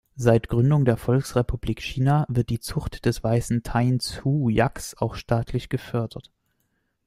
[0.15, 6.31] Seit Gründung der Volksrepublik China wird die Zucht des Weißen Tainzhu-Yaks auch staatlich gefördert.